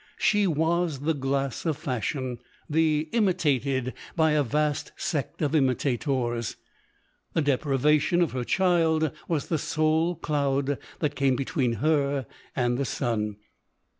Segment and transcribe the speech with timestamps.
[0.17, 6.41] She was the glass of fashion— the imitated by a vast sect of imitator.
[7.33, 12.25] The deprivation of her child was the sole cloud that came between her
[12.55, 13.35] and the sun.